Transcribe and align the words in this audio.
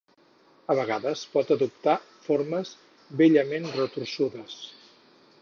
A 0.73 0.75
vegades 0.77 1.21
pot 1.33 1.53
adoptar 1.55 1.95
formes 2.29 2.73
bellament 3.21 3.71
retorçudes. 3.79 4.59